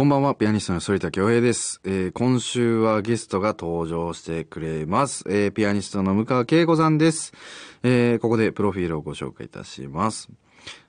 [0.00, 5.24] こんばんは、ピアニストの反田恭平です、えー今週はゲストが登場してくれます。
[5.28, 7.34] えーピアニストの向川恵子さんです、
[7.82, 10.30] えーここでプロフィールをご紹介いたします。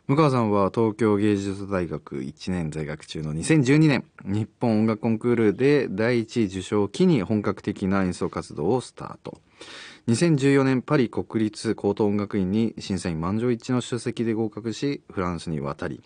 [0.07, 9.41] 向川さんは東京芸術大学1年在学中の2012年、日本音楽コンクールで第一位受賞を機に本格的な演奏活動をスタート。
[10.07, 16.01] 2014年パリ国立高等音楽院に審査員満場一致の出席で合格し、フランスに渡り、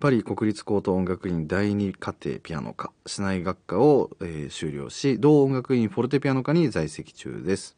[0.00, 7.76] パリ国立高等音楽院第二課程ピアノ科、室内学科を、えー修了し、同音楽院フォルテピアノ科に在籍中です。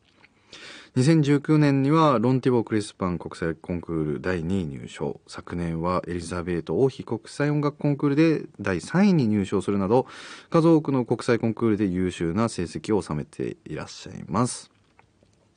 [0.97, 10.07] 2019年にはロンティボ・クリスパン国際コンクール第2位入賞昨年はエリザベート王妃国際音楽コンクールで第3位に入賞するなど
[10.51, 14.71] 数多くの国際コンクールで優秀な成績を収めていらっしゃいます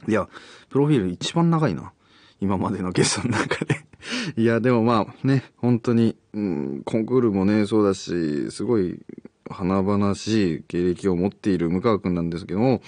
[0.08, 0.28] いや
[0.70, 1.92] プロフィール一番長いな。
[2.40, 3.88] 今までのゲストの中で。
[4.38, 9.00] いやでもまあね本当に、うん、コンクールもねそうだしすごい
[9.50, 12.82] 華々しい経歴を持っている向川君なんですけども、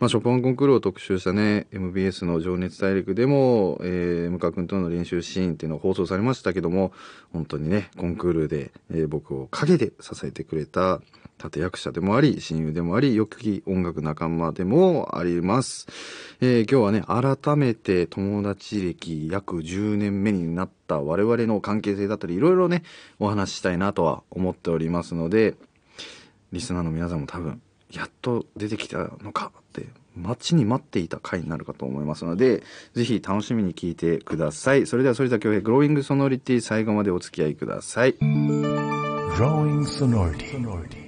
[0.00, 6.92] まあ、ショパンコンクールを特集したね MBS の「情熱大陸」でも、えー向川君との練習シーンっていうのが放送されましたけども
[7.32, 11.00] 本当にねコンクールで、えー僕を陰で支えてくれた
[11.42, 15.86] 立役者でもあり親友でもあり良き音楽仲間でもあります、
[16.40, 22.82] えー今日はね改めて友達歴約10年目になった我々の関係性だったりいろいろね
[23.18, 25.54] お話ししたいなとは思っておりますので
[26.52, 27.60] リスナーの皆さんも多分
[27.92, 32.62] やっと出てきたのかって待ちに待っていた回になるかと思いますので
[32.94, 38.14] ぜひ楽しみに聞いてくださいそれでは反田恭平グローイングソノリティ最後までお付き合いください
[39.36, 41.05] Growing sonority.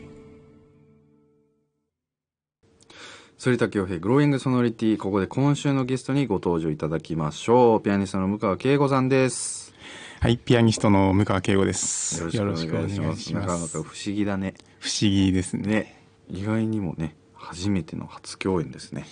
[3.41, 7.81] 反田恭平グローイングソノリティここで今週のゲストにご登場いただきましょう。
[7.81, 9.73] ピアニストの向川慶吾さんです。
[10.19, 12.19] はい、ピアニストの向川慶吾です。
[12.37, 13.33] よろしくお願いします。
[13.33, 14.55] なかなか不思議だね。
[14.81, 15.63] 不思議ですね。
[15.69, 16.03] ね。
[16.29, 19.07] 意外にもね初めての初共演ですね。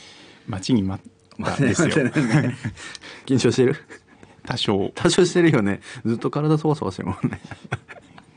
[0.48, 1.91] 待ちに待ったんですよ。
[3.26, 3.76] 緊張してる？
[4.44, 4.91] 多少。
[4.97, 5.81] 多少してるよね。
[6.04, 7.41] ずっと体そわそわしてるもんね。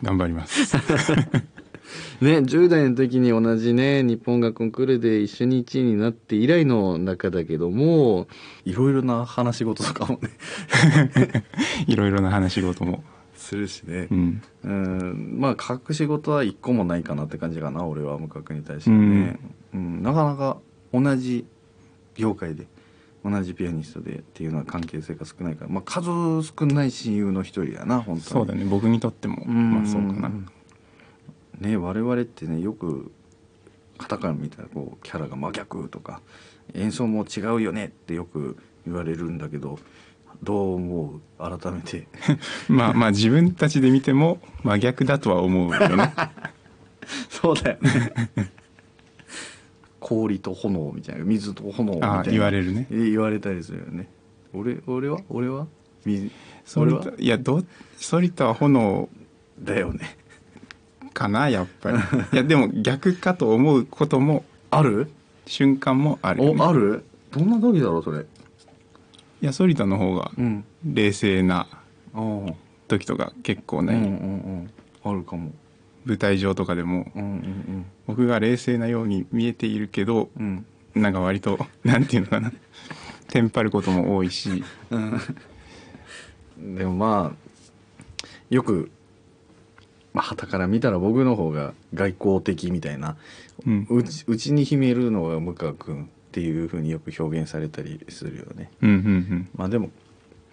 [0.04, 0.78] 頑張ります。
[2.22, 8.28] ね10代の時に同じね日本がコンクールで一緒に1位になって以来の仲だけども
[8.66, 10.30] いろいろな話し事とかもね
[11.88, 13.04] いろいろな話し事も。
[13.36, 14.42] するしねうん。
[14.64, 19.40] うんまあ隠し事は一個もないかなって感じかな俺は向川君に対してはね、
[19.74, 20.58] うんなかなか
[20.94, 21.46] 同じ
[22.16, 22.68] 業界で
[23.24, 26.10] 同じピアニストでっていうのは関係性が少ないから、まあ、数
[26.44, 28.66] 少ない親友の一人やな本当にそうだね。
[28.66, 30.32] 僕にとっても、うんまあそうかな。
[31.60, 33.12] ね我々ってねよく
[33.98, 36.22] 肩から見たらこうキャラが真逆とか
[36.74, 39.78] 演奏も違うよねってよく言われるんだけど
[40.42, 41.60] どう思う？
[41.60, 42.08] 改めて。
[42.70, 46.14] まあまあ自分たちで見ても真逆だとは思うよね。
[47.30, 48.14] そうだよね。
[50.00, 52.24] 氷と炎みたいな水と炎みたいな。
[52.24, 52.88] 言われるね。
[52.90, 54.08] 言われたりするよね。
[54.54, 55.20] 俺俺は？
[55.30, 55.68] 俺は？
[56.06, 56.32] 水
[56.78, 57.04] 俺は？
[57.04, 57.62] タいやど
[57.98, 59.10] ソリタは炎
[59.60, 60.18] だよね
[61.20, 61.98] かなやっぱり。
[62.34, 65.12] いやでも逆かと思うこともある？
[65.46, 67.04] 瞬間もあるよね、おある？
[67.32, 68.22] どんな時だろうそれ？
[68.22, 68.26] い
[69.42, 70.64] やソリタの方がうん。
[70.86, 71.68] 冷静な
[72.88, 74.10] 時とか結構ね、うんうんう
[74.64, 74.70] ん。
[75.04, 75.52] あるかも。
[76.06, 77.12] 舞台上とかでも。
[77.16, 80.66] うんうん僕が冷静なように見えているけどうん。
[80.96, 82.52] うんなんか割と なんていうのかな。
[83.28, 84.64] テンパることも多いし。
[86.58, 87.50] でもまあ
[88.50, 88.90] よく
[90.14, 93.18] まあ旗から見たら僕の方が外交的みたいな。
[93.66, 93.88] うん。
[93.90, 98.72] うちうちに秘めるのが向川君っていうふうによく表現されたりするよね。
[98.82, 99.50] うんうんうん。
[99.56, 99.90] まあでも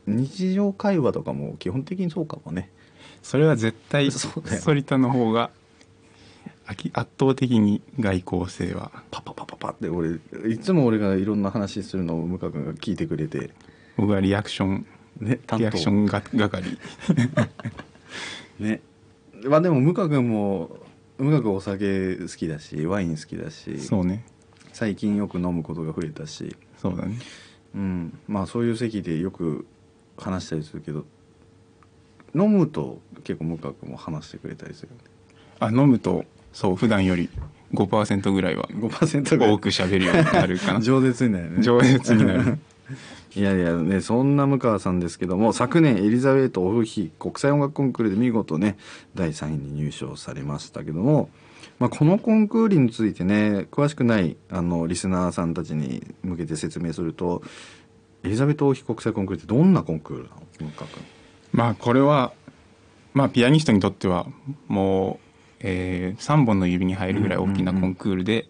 [0.06, 2.70] 日常会話とかも基本的にそうかもね。
[3.22, 5.50] それは絶対反田の方が
[6.66, 8.90] 圧倒的に外交性は。
[9.10, 10.18] パパパパパって俺
[10.48, 13.50] いつも俺がいろんな話するのを向川君が聞いてくれて。
[13.96, 14.86] 僕はリアクション
[15.20, 16.78] ねリアクションが係。
[18.60, 18.80] ね
[19.48, 20.76] まあでも向川君も
[21.18, 24.24] 向川君お酒好きだしワイン好きだしそうね。
[24.72, 26.54] 最近よく飲むことが増えたし。
[26.76, 27.18] そうだね。
[27.74, 29.66] うん、まあそういう席でよく
[30.18, 31.04] 話したりするけど
[32.34, 34.88] 飲むと結構向川君も話してくれたりする
[35.60, 37.28] あ飲むとそう普段より
[37.74, 39.52] 5%ぐらいは5%ぐらい。
[39.52, 40.78] 多く喋るようになるかな。
[40.80, 41.56] 饒舌になるね。
[41.58, 42.58] 饒舌になる
[43.34, 48.76] いやいやねそんな向川さんですけども昨年エリザベート王妃国際音楽コンクールで見事ね
[49.14, 51.30] 第3位に入賞されましたけども、
[51.78, 57.42] まあ、このコンクールについてね詳しくないあのリスナーさんたちに向けて説明すると
[58.22, 60.70] エリザベート王妃国際コンクールってどんなコンクールなの？
[60.70, 61.04] 向川君。
[61.52, 62.32] まあこれは
[63.14, 64.26] まあピアニストにとっては
[64.68, 65.26] もう
[65.60, 68.48] え3本の指に入るぐらい大きなコンクールで、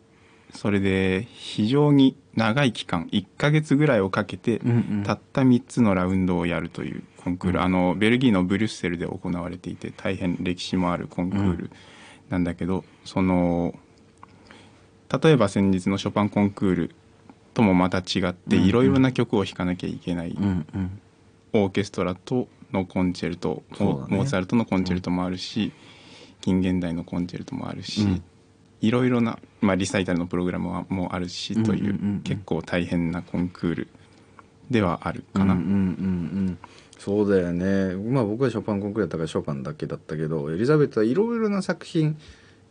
[0.54, 4.60] それで非常に長い期間1ヶ月ぐらいをかけて、
[5.04, 11.70] たった3つのラウンドをやるというコンクール、あのベルギーのブリュッセルで行われていて大変歴史もあるコンクール
[12.28, 13.74] なんだけど、その
[15.22, 16.94] 例えば先日のショパンコンクール
[17.54, 20.36] ともまた違っていろいろな曲を弾かなきゃいけない、
[21.52, 25.72] オーケストラとのコンチェルト、モーツァルトのコンチェルトもあるし、
[26.42, 28.22] 近現代のコンチェルトもあるし、うん。
[28.80, 32.20] いろいろな、まあ、リサイタルのプログラムはもあるし、といううんうんうんうん。
[32.20, 33.88] 結構大変なコンクール
[34.70, 35.52] ではあるかな。
[35.52, 35.76] うんうんうんう
[36.52, 36.58] ん。
[36.98, 37.94] そうだよね。
[37.94, 42.16] まあ僕はショパンコンクールやったからショパンだけだったけどエリザベートはいろいろな作品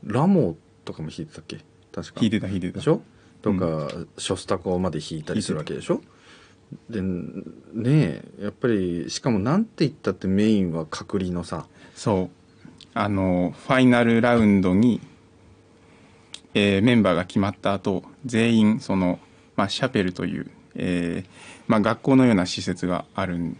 [0.03, 1.57] ラモとかも弾いてたっけ？
[1.91, 2.19] 確か。
[2.21, 2.79] 弾いてた弾いてた。
[2.79, 3.01] でしょ？
[3.41, 3.87] とか、
[4.17, 6.01] ショスタコまで弾いたりするわけでしょ？
[6.89, 7.13] でね
[7.85, 11.67] えやっぱりしかもなんて言ったってメインは隔離のさ。
[11.93, 12.29] そう。
[12.95, 14.99] あのファイナルラウンドに、
[16.55, 19.19] えーメンバーが決まった後全員その、
[19.55, 21.29] まあ、シャペルという、えー
[21.67, 23.57] まあ、学校のような施設があるん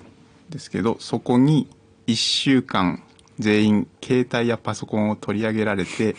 [0.49, 1.67] ですけどそこに
[2.07, 3.03] 1週間
[3.37, 6.15] 全員携帯やパソコンを取り上げられて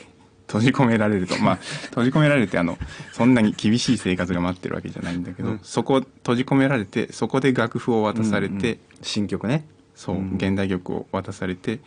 [0.47, 1.37] 閉じ込められると。
[1.43, 2.79] まあ閉じ込められてあの
[3.13, 5.61] そんなに厳しい生活が待ってるわけじゃないんだけど、うん。
[5.63, 8.79] そこ閉じ込められてそこで楽譜を渡されて、うんうん。
[9.03, 9.67] 新曲ね。
[9.95, 10.35] そう、うん。
[10.37, 11.81] 現代曲を渡されて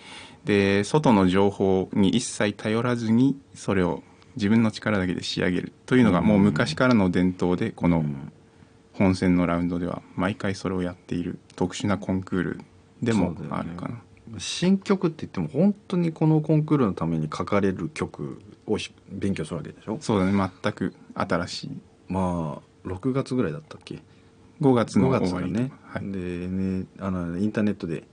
[0.45, 4.03] で外の情報に一切頼らずにそれを
[4.39, 8.05] 自分の力だけで仕上げるというのがもう昔からの伝統でこの
[8.93, 12.61] 本戦のラウンドでは毎回それをやっている特殊なコンクール
[13.03, 14.01] でもあるかな。
[14.37, 19.97] 新曲って言っても本当にこのコンクールのために書かれる曲をひ勉強するわけでしょ？
[19.99, 20.51] そうだね。
[20.63, 21.77] 全く新しい。
[22.07, 23.99] まあ6月ぐらいだったっけ
[24.61, 28.03] ？5月の5終わりね、はい、でねあのインターネットで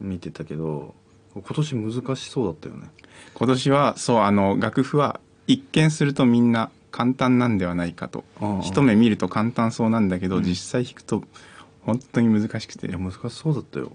[0.00, 0.94] 見てたけど
[1.34, 2.88] 今年難しそうだったよね。
[3.34, 8.24] 今年はそうあの楽譜は一見するとみんな簡単なんではないかと。
[8.62, 10.42] 一目見ると簡単そうなんだけど、うん。
[10.44, 11.24] 実際弾くと
[11.82, 12.86] 本当に難しくて。
[12.86, 13.92] いや難しそうだったよ。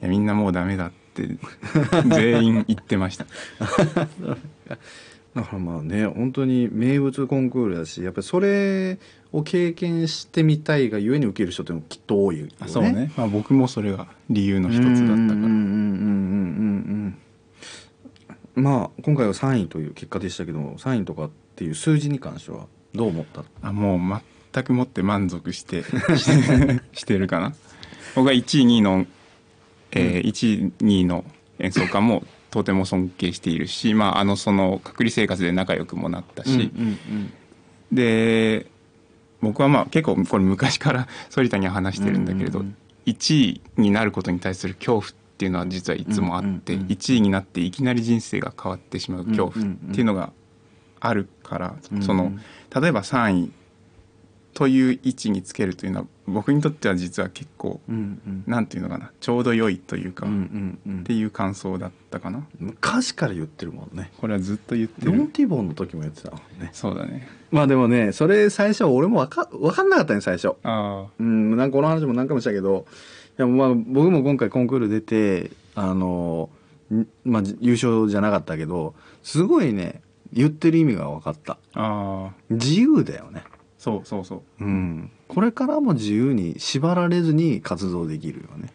[0.00, 1.28] いやみんなもうダメだって
[2.08, 3.26] 全員言ってました。
[5.34, 8.98] だからまあね本当に名物コンクールだしやっぱりそれ
[9.32, 12.52] を経験してみたいがゆえに受ける人っていうのもきっと多いよね。
[12.60, 17.16] あそうね、まあ、僕もそれが理由の一つだったからうんうんうんうんうんうん
[18.54, 23.44] まあ今回は3位という結果でしたけど3位とかっていう数字に関してはどう思った？
[23.62, 24.20] あもう
[24.52, 25.82] 全くもって満足して
[26.92, 27.54] してるかな？
[28.14, 29.06] 僕は1位2位の、
[29.92, 31.24] えー1位2位の
[31.58, 36.62] 演奏家もとても尊敬しているし、まあ、あのその隔離生活で仲良くもなったし、うんう
[37.14, 37.32] ん
[37.90, 38.66] で
[39.40, 42.76] 僕はまあ結構これ昔から 反田には話してるんだけれど、うんうん
[43.06, 43.12] うん。
[43.12, 45.06] 1位になることに対する恐怖
[45.42, 46.92] っていうのは実はいつもあって、うんうんうん。
[46.92, 50.32] 1位になっていきなり人生が変わってしまう恐怖っていうのが
[51.00, 52.04] あるから、うんうん。
[52.04, 52.32] その
[52.80, 53.52] 例えば3位
[54.54, 58.44] という位置につけるというのは僕にとっては実は結構うんうん。
[58.46, 61.04] なんていうのかなちょうど良いというか、うんうっんうん。
[61.04, 62.46] ていう感想だったかな。
[62.60, 64.12] 昔から言ってるもんね。
[64.18, 66.70] これはずっと言ってロンるティボンの時も言ってたもんね。
[66.72, 67.26] そうだね。
[67.50, 70.54] まあでもねそれ最初俺もわかわかんなかったね最初。
[70.62, 76.50] あうんなんかこの話も何回もしたけどいやまあ僕も今回コンクール出てあの
[76.92, 80.02] んまあ優勝じゃなかったけどすごいね
[80.32, 81.58] 言ってる意味が分かった。
[81.74, 83.44] あ自由だよね。
[83.78, 84.64] そうそうそう。
[84.64, 85.10] うん。
[85.28, 88.72] これからも自由に縛られずに活動できるよね。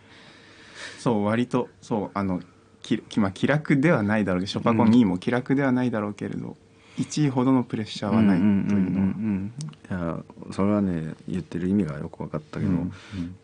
[0.99, 2.41] そう割とそうあの
[2.81, 6.55] ききまあ、気楽ではないだろうけどショパコン2位も気楽ではないだろうけれど、
[6.97, 8.71] 1位ほどのプレッシャーはないというのは、んん。
[8.71, 9.53] うんうん
[9.89, 12.91] いやそれはね言ってる意味がよく分かったけど、うん。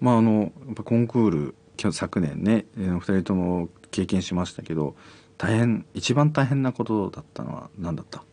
[0.01, 0.51] まああの
[0.83, 1.55] コンクール
[1.91, 4.95] 昨年ねえーお二人とも経験しましたけど
[5.37, 8.23] 大変一番大変なことだったのは何だった？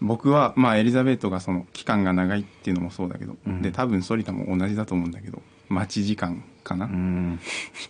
[0.00, 3.62] 僕は、まあ、エリザベートがその期間が長いっていうのもそうだけど、うん。
[3.62, 7.40] で多分反田も同じだと思うんだけど待ち時間かな、う引ん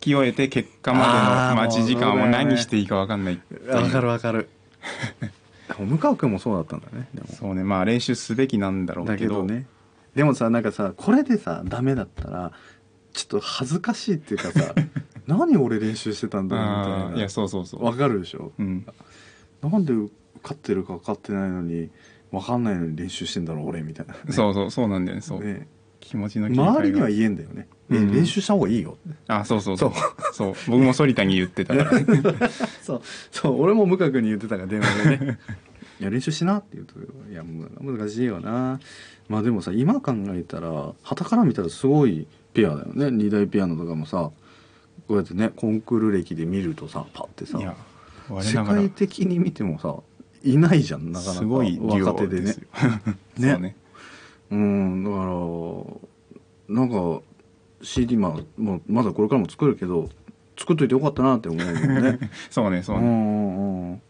[0.00, 1.00] き終えて結果ま
[1.50, 4.48] での待ち時間を何していいか分かんないわかるわかる
[5.78, 7.08] 向川君もそうだったんだね。
[7.26, 7.64] そうね。
[7.64, 9.44] まあ練習すべきなんだろうけど。
[9.44, 9.66] ね。
[10.14, 12.52] でもさなんかさこれでさダメだったら
[13.12, 14.74] ちょっと恥ずかしいっていうかさ
[15.26, 17.16] 何俺練習してたんだろうみあたいな。
[17.18, 17.84] いやそうそうそう。
[17.84, 18.52] わかるでしょ？
[18.58, 18.86] うん、
[19.62, 21.90] なんで受かってるか分かってないのに
[22.30, 25.22] 分かんないのに練習してんだろう俺みたいな、ね、そうそうそうなんだよね。
[25.22, 25.68] そう、ね。
[26.00, 28.12] 気持ちの周りには言えんだよね、ねうん。
[28.12, 28.96] 練習した方がいいよ。
[29.28, 29.78] あそうそう。
[29.78, 29.92] そう。
[30.32, 30.54] そそう。
[30.68, 31.76] 僕も反田に言ってた。
[31.76, 31.90] か ら
[32.82, 33.02] そう。
[33.30, 33.62] そう。
[33.62, 35.38] 俺も向川君に言ってたから電話でね。
[35.98, 36.94] いや練習しなって言うと
[37.30, 38.80] いやむ難しいよな。
[39.28, 43.10] まあでもさ今考えたら旗から見たらすごいペアだよね。
[43.10, 44.30] 二大ピアノとかもさ
[45.08, 47.58] こうやってねコンクール歴で見るとさパッてさ
[48.42, 49.96] 世界的に見てもさ
[50.44, 51.38] いないじゃんなかなか。
[51.38, 52.54] すごいデュ若手でね。
[53.38, 53.58] ね。
[53.58, 53.76] ね。
[54.50, 57.22] うんだからなんか
[57.82, 60.08] CD まあもうまだこれからも作るけど
[60.58, 62.18] 作っといてよかったなって思うよね
[62.50, 63.06] そうね、そうね。
[63.06, 64.02] うんうんうん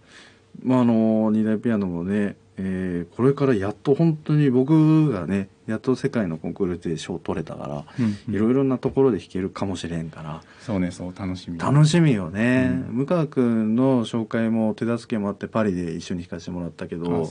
[0.64, 11.58] まああの二大ピアノもね、えーこれからやっと本当に僕がねやっと世界のコンクールで賞取れたから、うんいろいろなところで弾けるかもしれんからそうね、そう、楽しみ。
[11.58, 17.28] 楽しみよね、うん向川君の紹介も手助けもあってパリで一緒に弾かせてもらったけどね。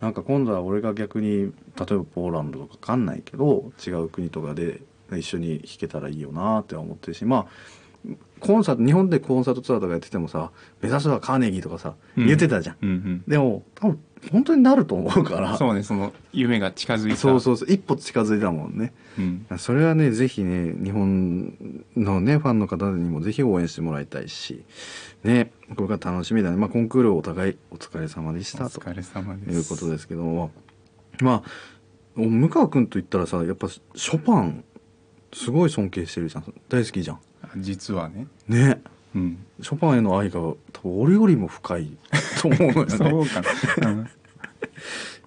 [0.00, 4.80] なんか今度は俺が逆に例えばポーランドとかわかんないけど違う国とかで
[5.16, 7.46] 一緒に弾けたらいいよなって思ってるしまあ
[8.40, 12.76] コンサート日本でコンサートツアーとかやっててもさ目指すはカーネギーとかさ、うん言ってたじゃん。
[12.80, 13.24] うんうん。
[13.26, 14.00] でも多分
[14.32, 17.16] 本当になると思うからそうね、その夢が近づいた。
[17.16, 18.92] そうそうそう一歩近づいたもんね。
[19.18, 19.46] うん。
[19.58, 24.64] それはねぜひね日本のねファンの方にもぜひ応援してもらいたいし
[25.24, 29.58] ねこれから楽しみだねまあコンクールお互いお疲れ様でしおたと疲れ様です。
[29.58, 30.52] いうことですけども
[31.20, 31.50] まあ
[32.16, 34.64] 向川君と言ったらさやっぱショパン
[35.32, 36.54] すごい尊敬してるじゃん。
[36.68, 37.16] 大好きじゃん。
[37.42, 38.26] あ実はね。
[38.48, 38.80] ね。
[39.14, 39.38] うん。
[39.60, 41.90] ショパンへの愛が多分俺よりも深い
[42.40, 42.90] と思うのよね。
[42.96, 43.42] そうか
[43.82, 43.90] な。
[43.90, 44.08] うん。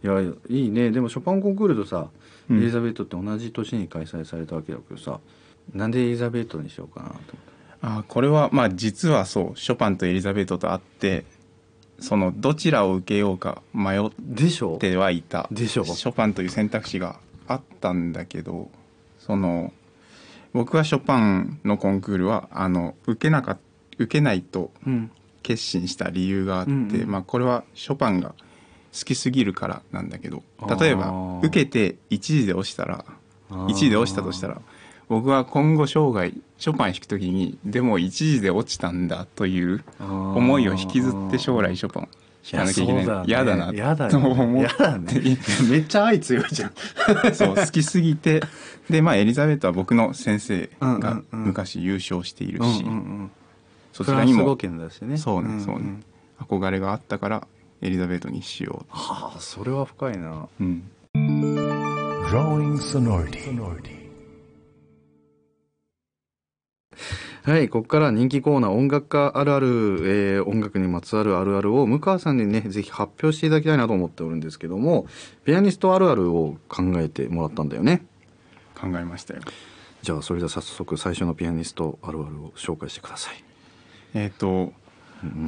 [0.03, 0.91] いやいいね。
[0.91, 2.07] でもショパンコンクールとさ
[2.49, 2.61] エうん。
[2.61, 5.19] リザベートって同じ年に開催されたわけだけどさ、
[5.73, 7.37] なんでエリザベートにしようかなと思って。
[7.83, 11.25] あこれはまあ実はそうショパンとエリザベートとあって
[11.99, 14.77] そのどちらを受けようか迷っでしょ？
[14.77, 15.47] てはいた。
[15.51, 15.85] でしょ？
[15.85, 18.69] ショパンという選択肢があったんだけど
[19.19, 19.73] その
[20.53, 23.57] 僕はショパンのコンクールはあの受けなか
[23.97, 25.11] 受けないとうん
[25.43, 27.11] 決心した理由があって、うんうん。
[27.11, 30.43] まあ、これはショパンが好きすぎるからなんだけど
[30.79, 33.05] 例えば受けて1時で落ちたら
[33.49, 33.65] あー。
[33.65, 34.61] 1時で落ちたとしたら
[35.07, 42.09] 僕は今後生涯ショパン弾くときにでも1時で落ちたんだという思いを引きずって将来ショパン
[42.49, 43.25] 弾かなきゃいけない。
[43.27, 45.37] 嫌だな嫌だと思っ嫌だね。
[45.69, 46.71] めっちゃ愛強いじゃん。
[47.33, 48.41] そう好きすぎて。
[48.89, 51.39] でまあエリザベートは僕の先生うんがうんうん。
[51.47, 53.31] 昔優勝しているし、うんうんうん。
[53.93, 55.17] そちらにもフランス語圏だしね。
[55.17, 56.01] そうねんそうね、
[56.39, 57.47] 憧れがあったから
[57.81, 60.47] エリザベートにしよはあそれは深いな。
[60.59, 60.83] う、うん、
[67.43, 69.67] はい、ここから人気コーナー音楽家あるある、
[70.37, 75.07] えー音楽にまつわるあるあるを向川さんにね、ぜひ発表していただきたいなと思っておるんですけども、
[75.43, 78.05] ピアニストあるあるを考えてもらったんだよね。
[78.79, 79.41] 考えましたよ
[80.03, 83.43] じゃあ、それでは早速最初のピアニストあるあるを紹介してください。
[84.13, 84.73] えっ、と、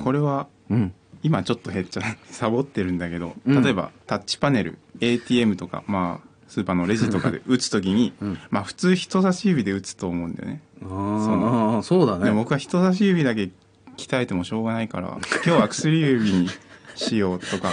[0.04, 0.94] これはうん。
[1.24, 8.38] 今ちょっと減っちゃサボってるんだけどうん例えばタッチパネル ATM とかまあスーパーのレジとかで打つ時に、うん。
[8.52, 10.62] まあ普通人差し指で打つと思うんだよね。
[10.84, 12.26] あのあ、そうだね。
[12.26, 13.50] でも僕は人差し指だけ
[13.98, 16.50] 鍛えてもしょうがないから今日は薬指に
[16.94, 17.72] しようとか。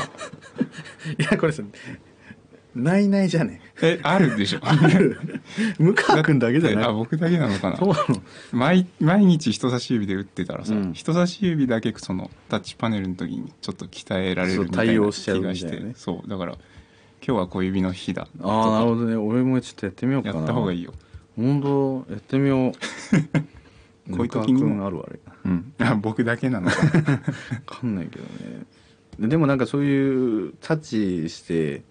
[1.19, 1.63] いや、これさ、
[2.75, 3.61] ないないじゃね。
[3.83, 4.61] えあるでしょ。
[5.79, 6.93] 向川君だけじゃあない？
[6.95, 7.79] 僕だけなのかな。
[8.53, 10.93] 毎毎日人差し指で打ってたらさ、うん。
[10.95, 15.93] 人差し指だけそのタッチパネルの時にちょっと鍛えられるみたいなそう対応しちゃう気がしてね。
[15.97, 16.57] そうだから
[17.31, 18.27] 今日は小指の日だ。
[18.41, 19.15] とああ、なるかほどね。
[19.15, 20.39] 俺もちょっとやってみようかな。
[20.39, 20.93] やった方がいいよ、
[21.37, 22.73] 本当やってみよう。
[24.11, 24.63] こういう時に？
[24.85, 25.21] あるあれ。
[25.45, 26.77] うん、あ僕だけなのか。
[26.83, 27.19] な わ
[27.67, 28.65] かんないけどね。
[29.21, 31.85] ででもなんかそういうタッチして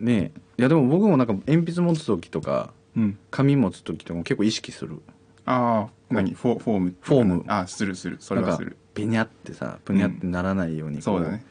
[0.00, 0.32] ね。
[0.58, 3.18] いやでも僕もなんか鉛筆持つ時とかうん。
[3.30, 5.00] 紙持つ時とかも結構意識する。
[5.46, 6.34] ああ何？
[6.34, 6.94] フォフォーム？
[7.00, 7.44] フォーム。
[7.46, 8.18] あするする。
[8.20, 8.76] それはする。
[8.94, 11.42] ビニャってさプニャってならないようにこそうだね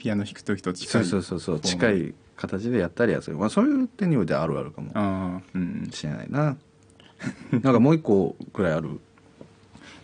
[0.00, 1.60] ピアノ弾く時と近そういそうそうそう。
[1.60, 4.90] 近い形でやったりはする、まあ、そういう点においてあるあるかも。
[4.94, 5.42] ああ。
[5.54, 5.90] うん。
[5.92, 6.56] しれないな。
[7.52, 8.98] なんかもう一個くらいある？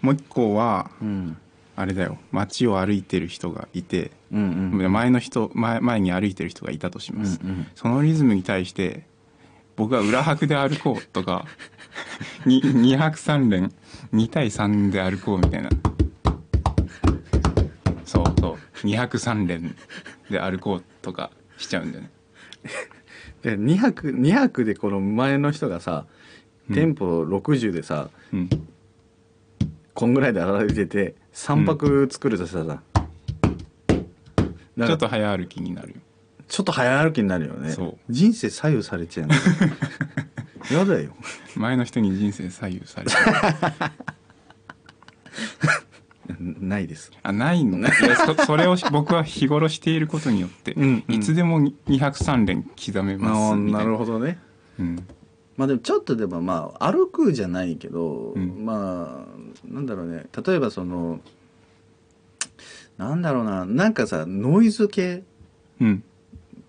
[0.02, 1.36] もう一個はうん。
[1.76, 2.18] あれだよ。
[2.30, 4.92] 街を歩いてる人がいてうんうん。
[4.92, 7.66] 前の人前前に歩いてる人がいたとします、うんうん。
[7.74, 9.06] そのリズムに対して
[9.76, 11.46] 僕は裏拍で歩こうとか
[12.44, 13.72] に2拍3連
[14.12, 15.70] 2対3で歩こうみたいな。
[18.04, 19.76] そうそう2拍3連
[20.30, 22.10] で歩こうとかしちゃうんだよね。
[23.42, 26.06] で2拍2拍でこの前の人がさ
[26.68, 26.74] うん。
[26.74, 28.48] テンポ60でさ、うん。
[29.94, 32.82] こんぐらいで歩いてて3拍作るとしたらさ、
[34.76, 35.94] なんかちょっと早歩きになるよ。
[36.48, 37.74] ちょっと早歩きになるよね。
[38.08, 39.34] 人生左右されちゃうの
[40.70, 41.16] やだよ。
[41.56, 43.20] 前の人に人生左右されてる
[46.40, 47.10] ないです。
[47.22, 47.78] あないの？
[47.78, 47.82] い。
[47.82, 51.14] やそそれを 僕は日頃していることによって、うんうん。
[51.14, 53.84] いつでも2拍3連刻めあますみたな。
[53.84, 54.38] いるなほどね。
[54.78, 55.06] うん。
[55.56, 58.64] まあでもちょっとでもまあ歩くじゃないけど、うん。
[58.64, 60.26] まあなんだろうね。
[60.46, 61.20] 例えばその
[62.98, 63.64] なんだろうな。
[63.64, 65.22] なんかさノイズ系
[65.80, 66.02] うん。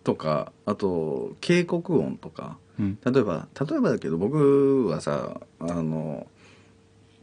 [0.04, 2.58] とかあと警告音とか。
[2.80, 2.98] うん。
[3.04, 6.37] 例えば例えばだけど僕はさあのた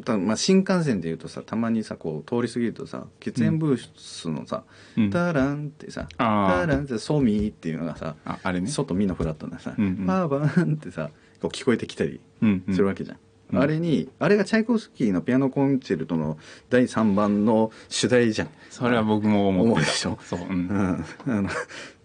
[0.06, 4.64] まあ、新幹線でいうとさたまにさこう通り過ぎるとさ喫煙ブースのさ
[4.98, 6.60] うん「タラン」ってさ「あー。
[6.62, 8.66] タラン」って「ソミー」っていうのがさああれね。
[8.68, 10.06] 外みんなフラットなさ「うんうん。
[10.06, 11.10] パーバーン」ってさ
[11.40, 12.74] こう聞こえてきたりうんうん。
[12.74, 13.18] するわけじゃん。
[13.52, 13.62] うん。
[13.62, 16.38] あれにあれがチャイコフスキーのピアノコンチェルトの
[16.70, 18.48] 第3番の主題じゃん。
[18.70, 20.18] それは僕も思うでしょ？
[20.22, 21.48] そう、う、うんん、あの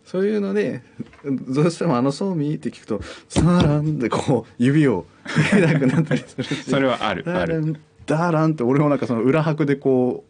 [0.09, 0.81] そういうので
[1.23, 2.99] どうしても「あのソーミー」って聞くと
[3.29, 5.05] 「サーラン」でこう指を
[5.51, 7.79] 入れなくなったりするしそれはあるある。
[8.07, 10.23] ダーランって俺もなんかその裏拍でこ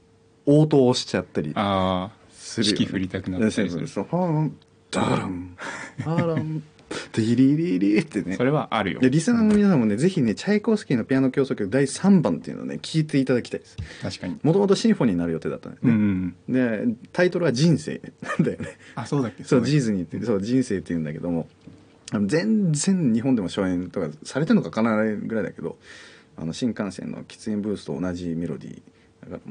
[0.46, 3.70] う応答をしちゃったりああするよ指揮振りたくなったりする。
[3.70, 4.56] そうそうハーラン
[4.92, 5.58] ダーラン
[6.04, 6.64] ハーラン
[7.14, 8.36] ディリリリってね。
[8.36, 9.00] それはあるよ。
[9.00, 13.78] でリスナーの皆さんもねぜひねチャイコフスキーのピアノ協奏曲第3番っていうのをね聞いていただきたいです。
[14.02, 14.40] 確かに。
[14.44, 16.94] もともとシンフォニーになる予定だったんですうんうね、ん。
[16.94, 18.78] でタイトルは「人生」なんだよね。
[18.96, 19.44] あそうだっけ。
[19.44, 21.48] そうジーズニーってそう人生って言うんだけども
[22.26, 25.78] 全然日本でも初演とかされてるのかわからないぐらいだけど
[26.38, 28.82] あの新幹線の喫煙ブースと同じメロディー
[29.30, 29.44] だか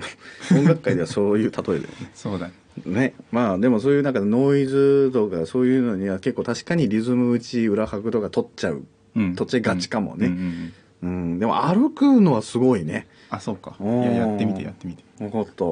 [0.51, 1.89] ら音楽界ではそういう例えだよね。
[2.15, 2.55] そうだね
[2.87, 3.15] ね。
[3.31, 8.85] まあでもそういうなんかノイズとかそういうのには結構確かにリズム打ち裏拍とか取っちゃう、
[9.17, 9.35] うん。
[9.35, 10.27] 取っちゃいがちかもね。
[10.27, 11.07] うんうんうんう
[11.37, 11.39] ん。
[11.39, 13.07] でも歩くのはすごいね。
[13.31, 13.77] あそうか。
[13.81, 15.05] いややってみてやってみて。
[15.19, 15.65] 分かった。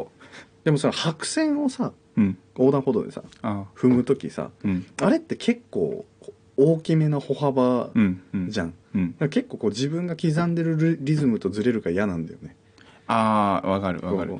[0.65, 2.39] でもその白線をさうん。
[2.59, 4.87] 横断歩道でさあ踏む時さうん。
[5.01, 6.05] あれって結構
[6.57, 8.51] 大きめな歩幅うんうん。
[8.51, 9.13] じゃん、うん。
[9.13, 12.57] だから結構こう自分が刻んでるリリズムとずれるから嫌なんだよね。
[13.09, 14.37] ああわかるわかる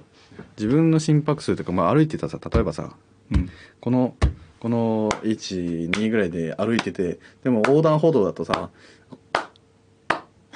[0.59, 2.95] 自分の心拍数とか、まあ、歩いてたさ例えばさ
[3.33, 3.51] うん。
[3.81, 4.15] この
[4.61, 8.71] この12ぐらいで歩いててでも横断歩道だとさ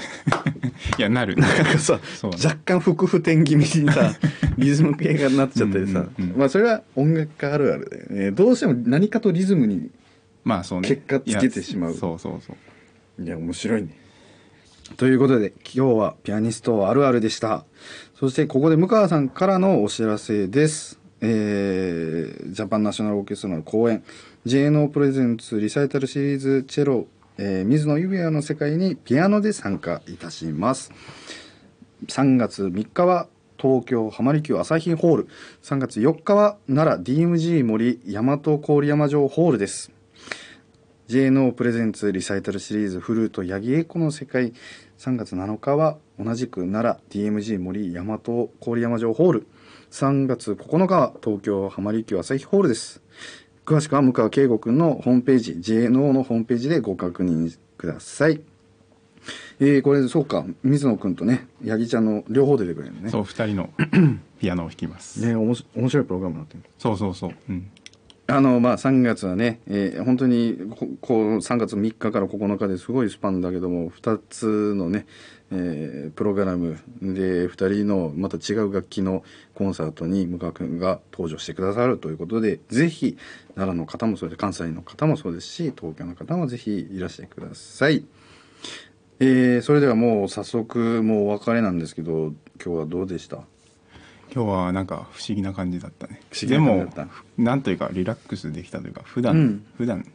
[0.99, 1.37] いやなる。
[1.37, 2.39] なんかさそうね。
[2.43, 4.15] 若干腹不点気味にさ
[4.57, 6.39] リズム系がなっちゃったりさ、うんうんうん。
[6.39, 8.31] まあそれは音楽家あるあるだよね。
[8.31, 9.91] どうしても何かとリズムに
[10.45, 10.89] まあそうね。
[10.89, 11.91] 結果つけてしまう。
[11.91, 12.55] いやそうそうそ
[13.19, 13.23] う。
[13.23, 13.97] いや面白いね
[14.97, 17.65] ということで今日はピアニストあるあるでした。
[18.15, 21.01] そしてここで向川さんからのお知らせです。
[21.21, 24.03] えージャパンナショナルオーケストラの公演。
[24.47, 27.07] JNO プレゼンツリサイタルシリーズチェロ、
[27.39, 30.93] えー水野指輪の世界にピアノで参加いたします。
[32.09, 35.29] 3月3日は東京浜離宮朝日ホール。
[35.63, 40.00] 3月4日は奈良 DMG 森大和郡山城ホールです。
[41.11, 44.53] JNO プレゼンツリサイタルシリーズフルート八木英子の世界。
[44.97, 49.47] 3月7日は同じく奈良 DMG 森大和郡山城ホール。
[49.91, 53.03] 3月9日は東京浜離宮朝日ホールです。
[53.67, 58.41] 詳しくは向川圭吾くんのホームページ JNO のホームページでご確認ください。
[59.59, 63.11] えー、これそうか水野くんとね八木ちゃんの両方出てくれるのね。
[63.11, 63.71] そう二人の
[64.39, 65.27] ピアノを弾きます。
[65.27, 66.63] ねおもし面白いプログラムになってる。
[66.79, 67.31] そうそうそう。
[67.49, 67.69] うん
[68.31, 70.57] あのまあ3月はね、えー本当に
[71.01, 75.07] こう3月3日から9日ですごいスパンだけども2つのね、
[75.51, 83.17] えープログラムで2人のまた違う楽器のコンサートに向川君が登場してくださるということでぜひ
[83.57, 88.05] 奈良の方もそうで関西の方もそうですし東京の方もぜひいらしてください。
[89.19, 92.33] えーそれではもう早速もうお別れなんですけど
[92.65, 93.43] 今日はどうでした？
[94.33, 96.21] 今日はなんか不思議な感じだったね。
[96.43, 96.87] でも
[97.37, 99.67] なんというかリラックスできたというか普段、うん。
[99.77, 100.07] 普段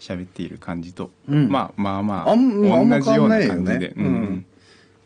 [0.00, 1.48] 喋っている感じと、うん。
[1.48, 2.40] まあまあまああん
[2.72, 4.04] あんま同じような感じで、うん。
[4.04, 4.46] うん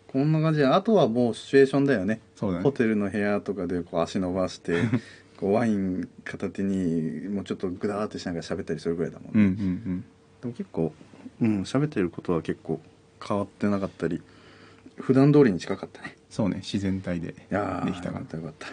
[0.08, 2.20] こんな感じであとはもうシチュエーションだよね。
[2.40, 2.61] ね。
[2.62, 4.82] ホテルの部屋とかでこう足伸ばして
[5.37, 10.04] こうワイン片手にもうちょっとグダーってしながら喋ったりするぐらいだもん、うんうん。
[10.40, 10.94] でも結構
[11.42, 12.80] うん喋ってることは結構
[13.22, 14.22] 変わってなかったり
[14.96, 18.68] 普段通りに近かったねそうね自然体でいやーできたかったよかった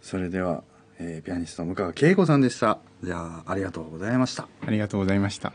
[0.00, 0.62] それでは、
[0.98, 5.50] えーピアニスト向川恵子さんでしたじゃあありがとうございましたありがとうございました.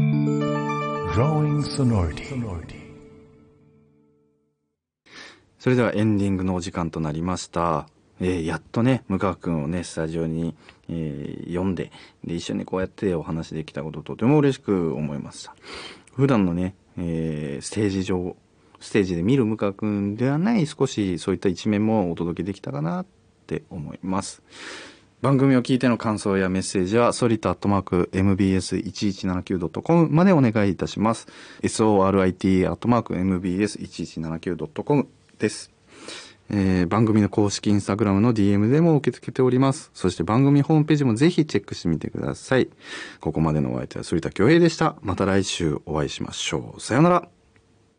[5.60, 7.88] それではエンディングのお時間となりました。
[8.19, 10.56] えーやっとね、向川くんをね、スタジオに、
[10.89, 11.91] えー呼んで、
[12.23, 15.56] で、一緒にこうやってお話できたこととても嬉しく思いました。
[16.15, 18.36] 普段のね、えーステージ上、
[18.86, 23.06] ステージで見る向川くんではない少しそういった一面もお届けできたかなっ
[23.48, 24.43] て思います。
[25.21, 31.28] 番組を聞いての感想やメッセージは、ソリタアットマーク mbs1179.com までお願いいたします。
[31.63, 35.08] sorit アットマーク mbs1179.com
[35.39, 35.71] です。
[36.52, 39.89] えー番組の公式インスタグラムの DM でも受け付けております。
[39.95, 42.69] そして番組ホームページもぜひチェックしてみてください。
[43.19, 44.95] ここまでのお相手は反田恭平でした。
[45.02, 46.80] また来週お会いしましょう。
[46.80, 47.35] さようなら。